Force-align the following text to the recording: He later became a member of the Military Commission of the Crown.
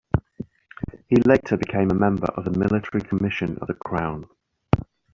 He 1.09 1.17
later 1.17 1.57
became 1.57 1.91
a 1.91 1.93
member 1.93 2.25
of 2.25 2.45
the 2.45 2.57
Military 2.57 3.03
Commission 3.03 3.59
of 3.61 3.67
the 3.67 3.75
Crown. 3.75 4.27